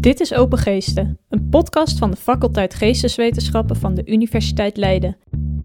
[0.00, 5.16] Dit is Open Geesten, een podcast van de faculteit Geesteswetenschappen van de Universiteit Leiden.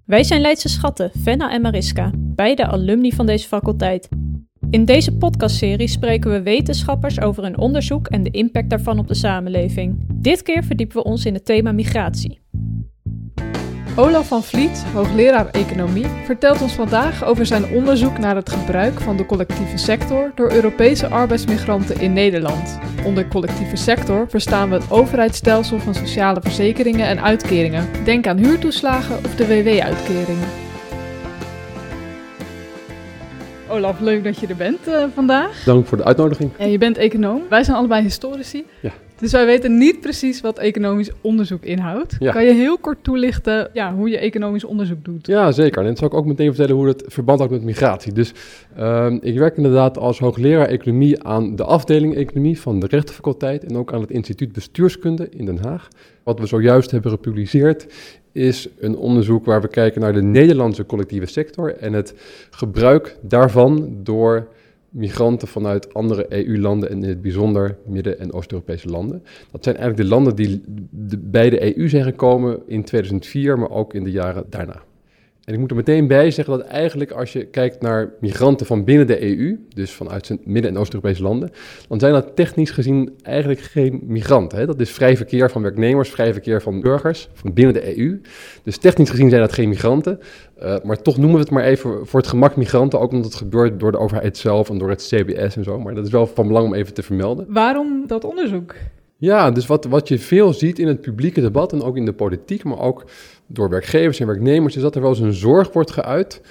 [0.05, 4.09] Wij zijn Leidse schatten, Venna en Mariska, beide alumni van deze faculteit.
[4.69, 9.13] In deze podcastserie spreken we wetenschappers over hun onderzoek en de impact daarvan op de
[9.13, 10.05] samenleving.
[10.13, 12.39] Dit keer verdiepen we ons in het thema migratie.
[13.97, 19.17] Olaf van Vliet, hoogleraar economie, vertelt ons vandaag over zijn onderzoek naar het gebruik van
[19.17, 22.79] de collectieve sector door Europese arbeidsmigranten in Nederland.
[23.05, 27.87] Onder collectieve sector verstaan we het overheidsstelsel van sociale verzekeringen en uitkeringen.
[28.03, 30.64] Denk aan huurtoeslagen of de WW-uitkeringen.
[33.69, 35.63] Olaf, leuk dat je er bent uh, vandaag.
[35.63, 36.51] Dank voor de uitnodiging.
[36.57, 37.41] En je bent econoom.
[37.49, 38.65] Wij zijn allebei historici.
[38.81, 38.91] Ja.
[39.19, 42.15] Dus wij weten niet precies wat economisch onderzoek inhoudt.
[42.19, 42.31] Ja.
[42.31, 45.27] Kan je heel kort toelichten ja, hoe je economisch onderzoek doet?
[45.27, 45.79] Ja, zeker.
[45.79, 48.13] En dan zal ik ook meteen vertellen hoe het verband houdt met migratie.
[48.13, 48.33] Dus
[48.77, 53.77] uh, ik werk inderdaad als hoogleraar economie aan de afdeling economie van de rechtenfaculteit en
[53.77, 55.87] ook aan het instituut bestuurskunde in Den Haag.
[56.23, 57.87] Wat we zojuist hebben gepubliceerd
[58.35, 62.13] is een onderzoek waar we kijken naar de Nederlandse collectieve sector en het
[62.49, 64.47] gebruik daarvan door
[64.89, 69.23] migranten vanuit andere EU-landen en in het bijzonder Midden- en Oost-Europese landen.
[69.51, 70.61] Dat zijn eigenlijk de landen die
[71.19, 74.83] bij de EU zijn gekomen in 2004, maar ook in de jaren daarna.
[75.45, 78.83] En ik moet er meteen bij zeggen dat eigenlijk als je kijkt naar migranten van
[78.83, 81.51] binnen de EU, dus vanuit Midden- en Oost-Europese landen,
[81.87, 84.57] dan zijn dat technisch gezien eigenlijk geen migranten.
[84.57, 84.65] Hè?
[84.65, 88.21] Dat is vrij verkeer van werknemers, vrij verkeer van burgers van binnen de EU.
[88.63, 90.19] Dus technisch gezien zijn dat geen migranten.
[90.63, 93.35] Uh, maar toch noemen we het maar even voor het gemak migranten, ook omdat het
[93.35, 95.79] gebeurt door de overheid zelf en door het CBS en zo.
[95.79, 97.45] Maar dat is wel van belang om even te vermelden.
[97.49, 98.75] Waarom dat onderzoek?
[99.17, 102.13] Ja, dus wat, wat je veel ziet in het publieke debat en ook in de
[102.13, 103.05] politiek, maar ook
[103.47, 106.41] door werkgevers en werknemers, is dat er wel eens een zorg wordt geuit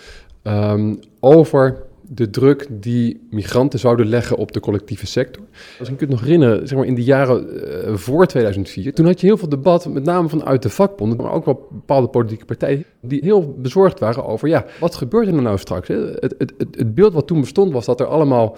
[0.42, 5.42] um, over de druk die migranten zouden leggen op de collectieve sector.
[5.78, 7.46] Als ik kunt nog herinneren, zeg maar in de jaren
[7.88, 11.32] uh, voor 2004, toen had je heel veel debat, met name vanuit de vakbonden, maar
[11.32, 15.58] ook wel bepaalde politieke partijen, die heel bezorgd waren over, ja, wat gebeurt er nou
[15.58, 15.88] straks?
[15.88, 15.94] Hè?
[15.94, 18.56] Het, het, het, het beeld wat toen bestond was dat er allemaal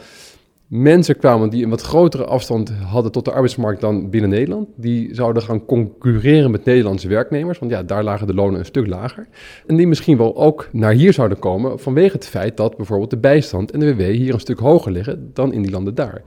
[0.67, 4.69] mensen kwamen die een wat grotere afstand hadden tot de arbeidsmarkt dan binnen Nederland.
[4.77, 8.87] Die zouden gaan concurreren met Nederlandse werknemers, want ja, daar lagen de lonen een stuk
[8.87, 9.29] lager.
[9.67, 13.19] En die misschien wel ook naar hier zouden komen vanwege het feit dat bijvoorbeeld de
[13.19, 16.23] bijstand en de WW hier een stuk hoger liggen dan in die landen daar.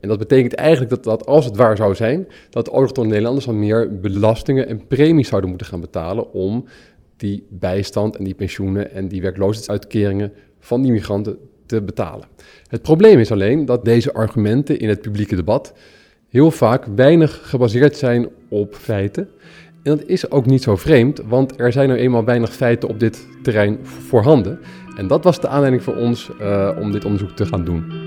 [0.00, 3.58] En dat betekent eigenlijk dat, dat als het waar zou zijn, dat autochtone Nederlanders dan
[3.58, 6.64] meer belastingen en premies zouden moeten gaan betalen om
[7.16, 11.38] die bijstand en die pensioenen en die werkloosheidsuitkeringen van die migranten
[11.74, 12.26] te betalen.
[12.68, 15.74] Het probleem is alleen dat deze argumenten in het publieke debat
[16.28, 19.28] heel vaak weinig gebaseerd zijn op feiten.
[19.82, 23.00] En dat is ook niet zo vreemd, want er zijn nu eenmaal weinig feiten op
[23.00, 24.58] dit terrein voorhanden.
[24.96, 28.03] En dat was de aanleiding voor ons uh, om dit onderzoek te gaan doen.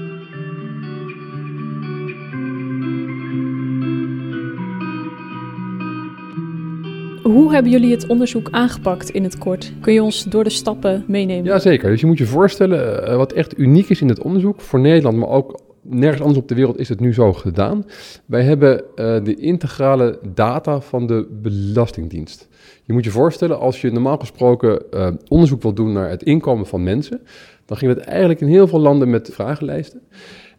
[7.28, 9.74] Hoe hebben jullie het onderzoek aangepakt in het kort?
[9.82, 11.44] Kun je ons door de stappen meenemen?
[11.44, 11.90] Jazeker.
[11.90, 15.18] Dus je moet je voorstellen, uh, wat echt uniek is in het onderzoek voor Nederland,
[15.18, 17.86] maar ook nergens anders op de wereld is het nu zo gedaan.
[18.26, 22.48] Wij hebben uh, de integrale data van de Belastingdienst.
[22.84, 26.66] Je moet je voorstellen, als je normaal gesproken uh, onderzoek wil doen naar het inkomen
[26.66, 27.22] van mensen,
[27.66, 30.02] dan ging het eigenlijk in heel veel landen met vragenlijsten.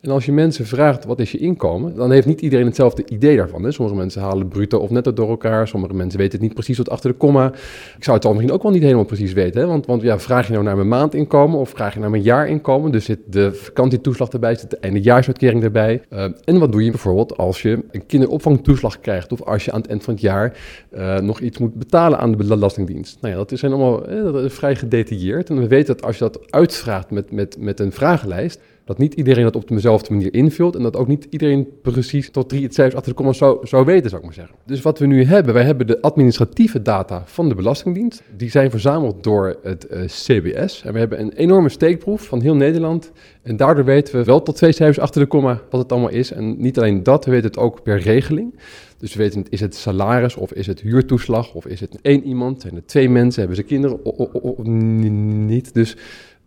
[0.00, 3.36] En als je mensen vraagt wat is je inkomen, dan heeft niet iedereen hetzelfde idee
[3.36, 3.64] daarvan.
[3.64, 3.72] Hè?
[3.72, 5.68] Sommige mensen halen bruto of netto door elkaar.
[5.68, 7.52] Sommige mensen weten het niet precies wat achter de komma.
[7.96, 9.60] Ik zou het al misschien ook wel niet helemaal precies weten.
[9.60, 9.66] Hè?
[9.66, 12.92] Want, want ja, vraag je nou naar mijn maandinkomen of vraag je naar mijn jaarinkomen?
[12.92, 16.02] Dus zit de vakantietoeslag erbij, zit de eindejaarsuitkering erbij.
[16.12, 19.80] Uh, en wat doe je bijvoorbeeld als je een kinderopvangtoeslag krijgt of als je aan
[19.80, 20.56] het eind van het jaar
[20.92, 23.18] uh, nog iets moet betalen aan de Belastingdienst?
[23.20, 25.50] Nou ja, dat zijn allemaal eh, dat is vrij gedetailleerd.
[25.50, 29.14] En we weten dat als je dat uitvraagt met, met, met een vragenlijst, dat niet
[29.14, 32.94] iedereen dat op dezelfde manier invult en dat ook niet iedereen precies tot drie cijfers
[32.94, 34.56] achter de komma zou, zou weten, zou ik maar zeggen.
[34.66, 38.22] Dus wat we nu hebben, wij hebben de administratieve data van de Belastingdienst.
[38.36, 40.82] Die zijn verzameld door het uh, CBS.
[40.84, 43.12] En we hebben een enorme steekproef van heel Nederland.
[43.42, 46.32] En daardoor weten we wel tot twee cijfers achter de komma wat het allemaal is.
[46.32, 48.54] En niet alleen dat, we weten het ook per regeling.
[48.98, 52.60] Dus we weten, is het salaris of is het huurtoeslag of is het één iemand?
[52.60, 53.38] Zijn er twee mensen?
[53.38, 55.74] Hebben ze kinderen of niet?
[55.74, 55.96] Dus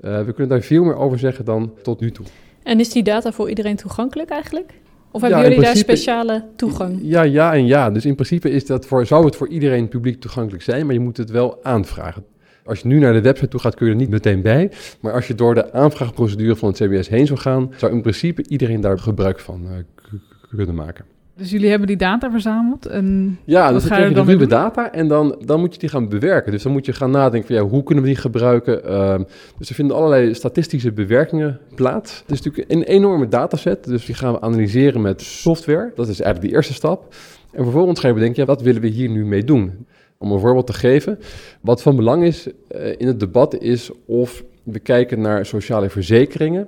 [0.02, 2.26] uh, we kunnen daar veel meer over zeggen dan tot nu toe.
[2.64, 4.74] En is die data voor iedereen toegankelijk eigenlijk?
[5.12, 7.00] Of hebben ja, jullie principe, daar speciale toegang?
[7.02, 7.90] Ja, ja en ja.
[7.90, 11.00] Dus in principe is dat voor, zou het voor iedereen publiek toegankelijk zijn, maar je
[11.00, 12.26] moet het wel aanvragen.
[12.66, 14.72] Als je nu naar de website toe gaat, kun je er niet meteen bij.
[15.00, 18.44] Maar als je door de aanvraagprocedure van het CBS heen zou gaan, zou in principe
[18.48, 19.72] iedereen daar gebruik van uh,
[20.56, 21.06] kunnen maken.
[21.42, 24.26] Dus jullie hebben die data verzameld en Ja, dus dan ga je krijg je dan
[24.26, 26.52] mee ruwe data en dan, dan moet je die gaan bewerken.
[26.52, 28.86] Dus dan moet je gaan nadenken van ja, hoe kunnen we die gebruiken?
[28.86, 29.24] Ehm,
[29.58, 32.20] dus er vinden allerlei statistische bewerkingen plaats.
[32.20, 35.92] Het is natuurlijk een enorme dataset, dus die gaan we analyseren met software.
[35.96, 37.14] Dat is eigenlijk de eerste stap.
[37.52, 39.86] En vervolgens gaan we denken, ja, wat willen we hier nu mee doen?
[40.18, 41.20] Om een voorbeeld te geven,
[41.62, 46.68] wat van belang is eh, in het debat is of we kijken naar sociale verzekeringen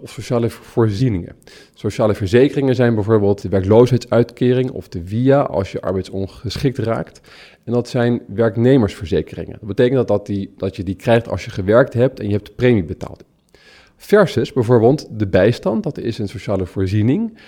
[0.00, 1.36] of sociale voorzieningen.
[1.74, 7.20] Sociale verzekeringen zijn bijvoorbeeld de werkloosheidsuitkering of de WIA als je arbeidsongeschikt raakt.
[7.64, 9.56] En dat zijn werknemersverzekeringen.
[9.58, 12.32] Dat betekent dat, dat, die, dat je die krijgt als je gewerkt hebt en je
[12.32, 13.24] hebt de premie betaald.
[13.96, 17.38] Versus bijvoorbeeld de bijstand, dat is een sociale voorziening.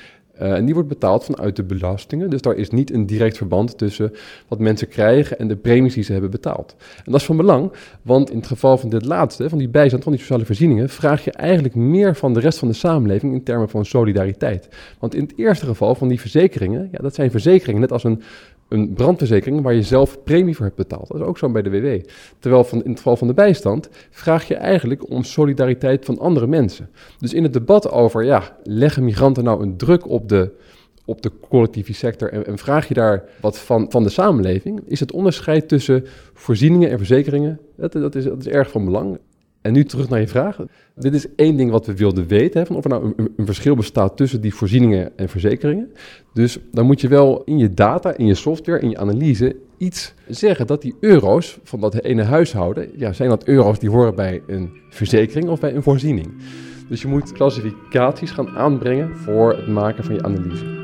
[0.41, 2.31] Eh, en die wordt betaald vanuit de belastingen.
[2.31, 4.13] Dus daar is niet een direct verband tussen
[4.49, 6.77] wat mensen krijgen en de premies die ze hebben betaald.
[6.97, 7.73] En dat is van belang,
[8.03, 11.25] want in het geval van dit laatste, van die bijstand, van die sociale voorzieningen, vraag
[11.25, 14.69] je eigenlijk meer van de rest van de samenleving in termen van solidariteit.
[14.99, 18.23] Want in het eerste geval van die verzekeringen, ja, dat zijn verzekeringen, net als een,
[18.70, 21.08] een brandverzekering waar je zelf premie voor hebt betaald.
[21.08, 22.08] Dat is ook zo bij de WW.
[22.38, 26.46] Terwijl van, in het geval van de bijstand vraag je eigenlijk om solidariteit van andere
[26.46, 26.90] mensen.
[27.19, 30.50] Dus in het debat over, ja, leggen migranten nou een druk op de,
[31.05, 35.12] op de collectieve sector en, vraag je daar wat van, van de samenleving, is het
[35.12, 39.19] onderscheid tussen voorzieningen en verzekeringen, dat, is, dat is erg van belang.
[39.61, 40.59] En nu terug naar je vraag.
[40.95, 43.47] Dit is één ding wat we wilden weten, hè, van of er nou een, een
[43.47, 45.93] verschil bestaat tussen die voorzieningen en verzekeringen.
[46.35, 50.15] Dus dan moet je wel in je data, in je software, in je analyse iets
[50.29, 54.43] zeggen dat die euro's van dat ene huishouden, ja, zijn dat euro's die horen bij
[54.47, 56.33] een verzekering of bij een voorziening.
[56.89, 60.80] Dus je moet klassificaties gaan aanbrengen voor het maken van je analyse.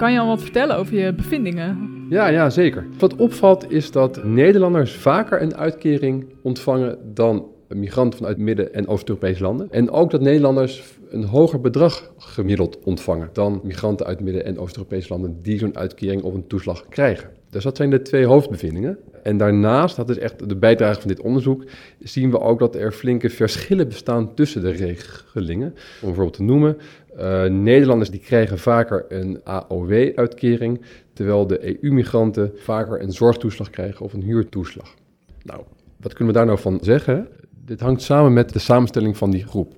[0.00, 1.90] Kan je al wat vertellen over je bevindingen?
[2.08, 2.86] Ja, ja, zeker.
[2.98, 9.42] Wat opvalt is dat Nederlanders vaker een uitkering ontvangen dan migranten vanuit Midden- en Oost-Europese
[9.42, 9.68] landen.
[9.70, 15.08] En ook dat Nederlanders een hoger bedrag gemiddeld ontvangen dan migranten uit Midden- en Oost-Europese
[15.08, 17.30] landen die zo'n uitkering of een toeslag krijgen.
[17.50, 18.98] Dus dat zijn de twee hoofdbevindingen.
[19.22, 21.64] En daarnaast, dat is echt de bijdrage van dit onderzoek,
[21.98, 25.68] zien we ook dat er flinke verschillen bestaan tussen de regelingen.
[25.68, 26.76] Om bijvoorbeeld te noemen,
[27.18, 30.80] uh, Nederlanders die krijgen vaker een AOW-uitkering,
[31.12, 34.94] terwijl de EU-migranten vaker een zorgtoeslag krijgen of een huurtoeslag.
[35.42, 35.60] Nou,
[35.96, 37.28] wat kunnen we daar nou van zeggen?
[37.64, 39.72] Dit hangt samen met de samenstelling van die groep.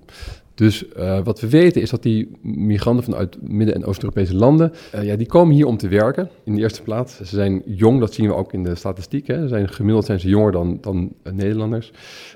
[0.55, 5.03] Dus uh, wat we weten is dat die migranten vanuit Midden- en Oost-Europese landen, uh,
[5.03, 6.29] ja, die komen hier om te werken.
[6.43, 9.25] In de eerste plaats, ze zijn jong, dat zien we ook in de statistiek.
[9.25, 11.91] Ze zijn, gemiddeld zijn ze jonger dan, dan uh, Nederlanders.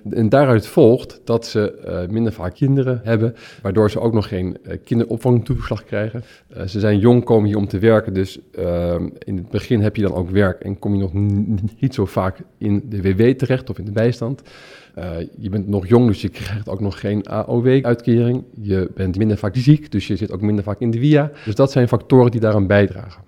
[0.10, 5.84] En daaruit volgt dat ze minder vaak kinderen hebben, waardoor ze ook nog geen kinderopvangtoeslag
[5.84, 6.24] krijgen.
[6.68, 10.02] ze zijn jong, komen hier om te werken, dus ehm, in het begin heb je
[10.02, 11.14] dan ook werk en kom je nog
[11.80, 14.42] niet zo vaak in de WW terecht of in de bijstand.
[14.98, 15.04] Uh,
[15.38, 18.44] je bent nog jong, dus je krijgt ook nog geen AOW-uitkering.
[18.62, 21.32] Je bent minder vaak ziek, dus je zit ook minder vaak in de via.
[21.46, 23.28] Dus dat zijn factoren die daaraan bijdragen.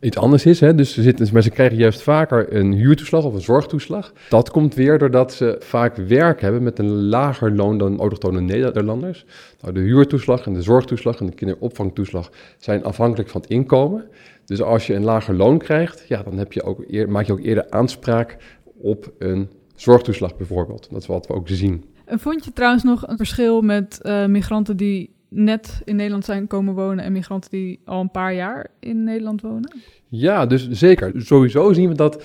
[0.00, 3.40] Iets anders is, hè, dus ze, zitten, ze krijgen juist vaker een huurtoeslag of een
[3.40, 4.12] zorgtoeslag.
[4.28, 9.24] Dat komt weer doordat ze vaak werk hebben met een lager loon dan autochtone Nederlanders.
[9.60, 14.04] Nou, de huurtoeslag en de zorgtoeslag en de kinderopvangtoeslag zijn afhankelijk van het inkomen.
[14.44, 17.40] Dus als je een lager loon krijgt, ja, dan heb je ook maak je ook
[17.40, 18.36] eerder aanspraak
[18.80, 19.48] op een
[19.80, 20.88] zorgtoeslag bijvoorbeeld.
[20.90, 21.84] Dat is wat we ook zien.
[22.04, 26.46] En vond je trouwens nog een verschil met uh, migranten die net in Nederland zijn
[26.46, 29.76] komen wonen en migranten die al een paar jaar in Nederland wonen?
[30.08, 31.12] Ja, dus zeker.
[31.16, 32.24] Sowieso zien we dat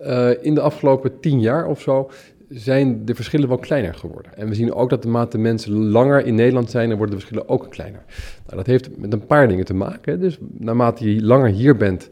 [0.00, 2.10] uh, in de afgelopen tien jaar of zo
[2.48, 4.36] zijn de verschillen wel kleiner geworden.
[4.36, 7.20] En we zien ook dat de mate mensen langer in Nederland zijn, dan worden de
[7.20, 8.04] verschillen ook kleiner.
[8.44, 10.20] Nou, dat heeft met een paar dingen te maken.
[10.20, 12.08] Dus naarmate je langer hier bent,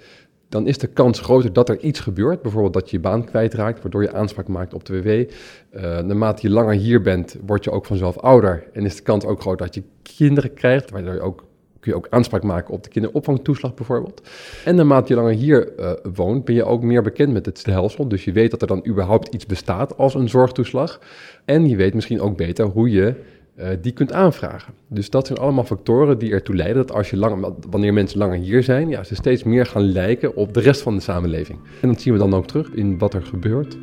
[0.55, 2.43] dan is de kans groter dat er iets gebeurt.
[2.43, 5.09] Bijvoorbeeld dat je je baan kwijtraakt, waardoor je aanspraak maakt op de WW.
[5.09, 8.65] Uh, naarmate je langer hier bent, word je ook vanzelf ouder.
[8.73, 11.45] En is de kans ook groot dat je kinderen krijgt, waardoor je ook,
[11.81, 14.29] kun je ook aanspraak maken op de kinderopvangtoeslag bijvoorbeeld.
[14.65, 18.09] En naarmate je langer hier uh, woont, ben je ook meer bekend met het stelsel.
[18.09, 21.01] Dus je weet dat er dan überhaupt iets bestaat als een zorgtoeslag.
[21.45, 23.15] En je weet misschien ook beter hoe je
[23.59, 24.75] uh, die kunt aanvragen.
[24.89, 28.39] Dus dat zijn allemaal factoren die ertoe leiden dat als je langer, wanneer mensen langer
[28.39, 31.59] hier zijn, ja, ze steeds meer gaan lijken op de rest van de samenleving.
[31.81, 33.77] En dat zien we dan ook terug in wat er gebeurt.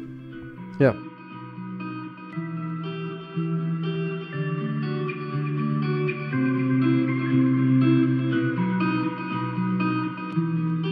[0.78, 0.96] Ja.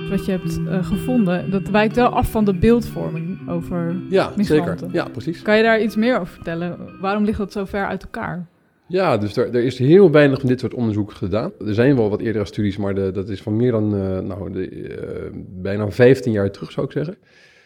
[0.09, 4.77] Wat je hebt uh, gevonden, dat wijkt wel af van de beeldvorming over ja, migranten.
[4.79, 4.95] Zeker.
[4.95, 5.41] Ja, precies.
[5.41, 6.77] Kan je daar iets meer over vertellen?
[7.01, 8.47] Waarom ligt dat zo ver uit elkaar?
[8.89, 11.51] Ja, dus er, er, is heel weinig van dit soort onderzoek gedaan.
[11.65, 14.71] Er zijn wel wat eerdere studies, maar dat is van meer dan uh, nou, de,
[14.71, 17.17] uh, bijna 15 jaar terug, zou ik zeggen.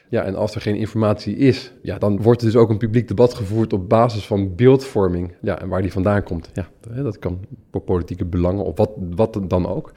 [0.09, 3.07] Ja, en als er geen informatie is, ja, dan wordt er dus ook een publiek
[3.07, 5.33] debat gevoerd op basis van beeldvorming.
[5.41, 6.49] Ja, en waar die vandaan komt.
[6.53, 6.69] Ja,
[7.03, 7.39] dat kan
[7.71, 9.91] voor politieke belangen of wat, wat dan ook.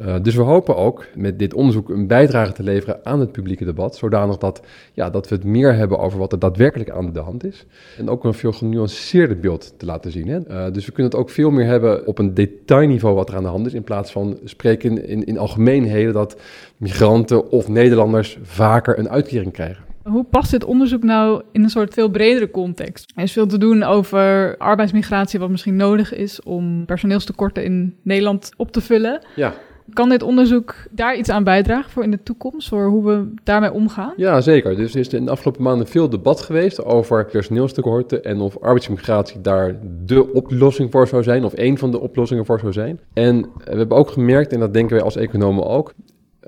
[0.00, 3.64] Uh, dus we hopen ook met dit onderzoek een bijdrage te leveren aan het publieke
[3.64, 4.62] debat, zodanig dat,
[4.92, 7.66] ja, dat we het meer hebben over wat er daadwerkelijk aan de hand is.
[7.98, 10.28] En ook een veel genuanceerder beeld te laten zien.
[10.28, 10.38] Hè?
[10.48, 13.42] Uh, dus we kunnen het ook veel meer hebben op een detailniveau wat er aan
[13.42, 16.40] de hand is, in plaats van spreken in, in algemeenheden dat
[16.76, 19.84] migranten of Nederlanders vaker een uitkering krijgen.
[20.02, 23.12] Hoe past dit onderzoek nou in een soort veel bredere context?
[23.14, 28.50] Er is veel te doen over arbeidsmigratie, wat misschien nodig is om personeelstekorten in Nederland
[28.56, 29.26] op te vullen.
[29.36, 29.54] Ja.
[29.92, 33.72] Kan dit onderzoek daar iets aan bijdragen voor in de toekomst, voor hoe we daarmee
[33.72, 34.12] omgaan?
[34.16, 34.76] Ja, zeker.
[34.76, 39.40] Dus er is in de afgelopen maanden veel debat geweest over personeelstekorten en of arbeidsmigratie
[39.40, 43.00] daar de oplossing voor zou zijn, of een van de oplossingen voor zou zijn.
[43.12, 45.92] En we hebben ook gemerkt, en dat denken wij als economen ook,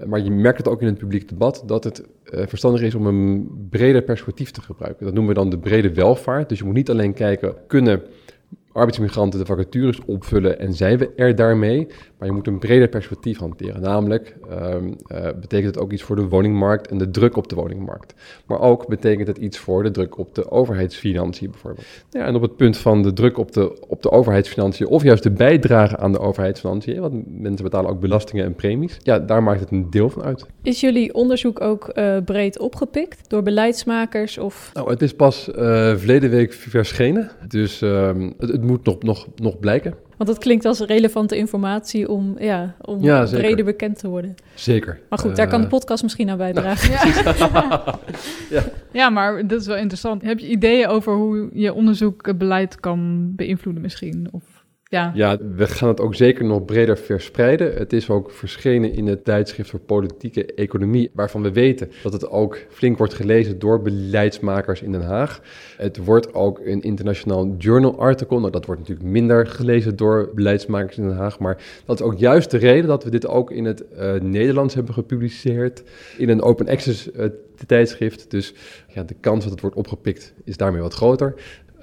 [0.06, 3.06] maar je merkt het ook in het publiek debat, dat het uh, verstandig is om
[3.06, 5.04] een breder perspectief te gebruiken.
[5.04, 6.48] Dat noemen we dan de brede welvaart.
[6.48, 8.02] Dus je moet niet alleen kijken, kunnen
[8.72, 11.86] arbeidsmigranten de vacatures opvullen en zijn we er daarmee.
[12.18, 13.80] Maar je moet een breder perspectief hanteren.
[13.80, 17.54] Namelijk um, uh, betekent het ook iets voor de woningmarkt en de druk op de
[17.54, 18.14] woningmarkt.
[18.46, 21.86] Maar ook betekent het iets voor de druk op de overheidsfinanciën bijvoorbeeld.
[22.10, 25.22] Ja, en op het punt van de druk op de, op de overheidsfinanciën of juist
[25.22, 28.96] de bijdrage aan de overheidsfinanciën, want mensen betalen ook belastingen en premies.
[29.02, 30.46] Ja, daar maakt het een deel van uit.
[30.62, 34.38] Is jullie onderzoek ook uh, breed opgepikt door beleidsmakers?
[34.38, 34.70] Of?
[34.74, 35.54] Nou, het is pas uh,
[35.96, 39.94] verleden week verschenen, dus um, het, het moet nog, nog, nog blijken.
[40.16, 44.34] Want dat klinkt als relevante informatie om, ja, om ja, breder bekend te worden.
[44.54, 45.00] Zeker.
[45.08, 46.90] Maar goed, daar uh, kan de podcast misschien aan bijdragen.
[46.90, 47.98] Nou, ja.
[48.56, 48.64] ja.
[48.92, 50.22] ja, maar dat is wel interessant.
[50.22, 54.28] Heb je ideeën over hoe je onderzoek beleid kan beïnvloeden misschien?
[54.30, 54.57] Of
[54.90, 55.10] ja.
[55.14, 57.74] ja, we gaan het ook zeker nog breder verspreiden.
[57.74, 62.28] Het is ook verschenen in het tijdschrift voor politieke economie, waarvan we weten dat het
[62.28, 65.40] ook flink wordt gelezen door beleidsmakers in Den Haag.
[65.76, 68.38] Het wordt ook een internationaal journal article.
[68.38, 72.18] Nou, dat wordt natuurlijk minder gelezen door beleidsmakers in Den Haag, maar dat is ook
[72.18, 75.82] juist de reden dat we dit ook in het uh, Nederlands hebben gepubliceerd,
[76.16, 77.26] in een open access uh,
[77.66, 78.30] tijdschrift.
[78.30, 78.54] Dus
[78.88, 81.34] ja, de kans dat het wordt opgepikt is daarmee wat groter.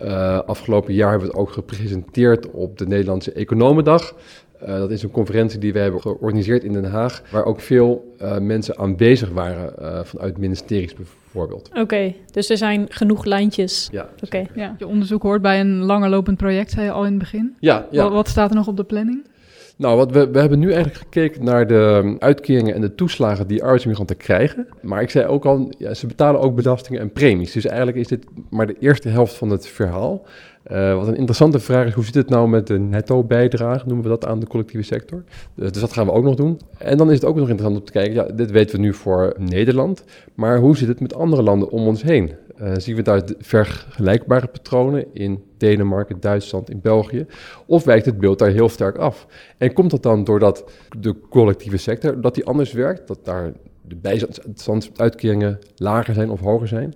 [0.02, 4.16] Uh, afgelopen jaar hebben we het ook gepresenteerd op de Nederlandse Economendag.
[4.62, 8.16] Uh, dat is een conferentie die we hebben georganiseerd in Den Haag, waar ook veel
[8.22, 9.74] uh, mensen aanwezig waren
[10.06, 11.70] vanuit ministeries bijvoorbeeld.
[11.70, 13.90] Oké, okay, dus er zijn genoeg lijntjes.
[13.92, 14.02] Ja.
[14.02, 14.26] Oké.
[14.26, 14.48] Okay.
[14.54, 14.76] Ja.
[14.78, 17.56] Je onderzoek hoort bij een langerlopend project, zei je al in het begin.
[17.60, 17.88] Ja.
[17.92, 18.04] ja.
[18.04, 19.24] Wat, wat staat er nog op de planning?
[19.78, 23.64] Nou, wat we, we hebben nu eigenlijk gekeken naar de uitkeringen en de toeslagen die
[23.64, 24.68] arbeidsmigranten krijgen.
[24.82, 27.52] Maar ik zei ook al, ja, ze betalen ook belastingen en premies.
[27.52, 30.26] Dus eigenlijk is dit maar de eerste helft van het verhaal.
[30.72, 34.10] Uh, wat een interessante vraag is, hoe zit het nou met de netto-bijdrage, noemen we
[34.10, 35.24] dat aan de collectieve sector?
[35.56, 36.60] Dus, dus dat gaan we ook nog doen.
[36.78, 38.94] En dan is het ook nog interessant om te kijken, ja, dit weten we nu
[38.94, 40.04] voor Nederland,
[40.34, 42.32] maar hoe zit het met andere landen om ons heen?
[42.62, 47.26] Uh, zien we daar vergelijkbare patronen in Denemarken, Duitsland, in België?
[47.66, 49.28] Of wijkt het beeld daar heel sterk af?
[49.58, 53.96] En komt dat dan doordat de collectieve sector, dat die anders werkt, dat daar de
[53.96, 56.94] bijstandsuitkeringen lager zijn of hoger zijn?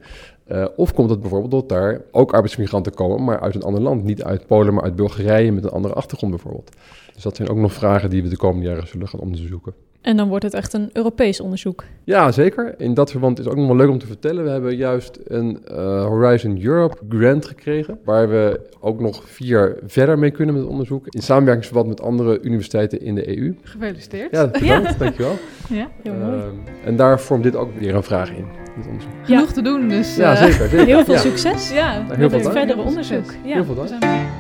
[0.51, 4.03] Uh, of komt het bijvoorbeeld dat daar ook arbeidsmigranten komen, maar uit een ander land?
[4.03, 6.71] Niet uit Polen, maar uit Bulgarije met een andere achtergrond bijvoorbeeld.
[7.13, 9.73] Dus dat zijn ook nog vragen die we de komende jaren zullen gaan onderzoeken.
[10.01, 11.83] En dan wordt het echt een Europees onderzoek.
[12.03, 12.73] Ja, zeker.
[12.77, 14.43] In dat verband is ook nog wel leuk om te vertellen.
[14.43, 17.99] We hebben juist een uh, Horizon Europe grant gekregen.
[18.05, 21.07] Waar we ook nog vier verder mee kunnen met het onderzoek.
[21.07, 23.55] In samenwerkingsverband met andere universiteiten in de EU.
[23.63, 24.31] Gefeliciteerd.
[24.31, 24.89] Ja, bedankt.
[24.89, 24.95] Ja.
[24.97, 25.37] Dankjewel.
[25.69, 26.37] Ja, heel mooi.
[26.37, 26.43] Uh,
[26.85, 28.45] en daar vormt dit ook weer een vraag in.
[28.75, 29.11] Dit onderzoek.
[29.23, 29.53] Genoeg ja.
[29.53, 30.15] te doen, dus.
[30.15, 30.69] Ja, zeker.
[30.69, 30.85] zeker.
[30.85, 31.19] Heel veel ja.
[31.19, 31.71] succes.
[31.71, 33.33] Ja, heel veel met het verdere onderzoek.
[33.45, 33.53] Ja.
[33.53, 34.38] Heel veel dank.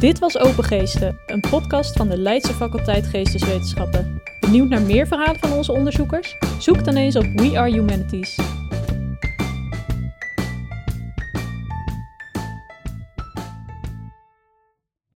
[0.00, 4.22] Dit was Open Geesten, een podcast van de Leidse faculteit Geesteswetenschappen.
[4.40, 6.36] Benieuwd naar meer verhalen van onze onderzoekers?
[6.58, 8.38] Zoek dan eens op We Are Humanities.